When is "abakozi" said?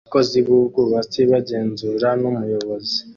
0.05-0.37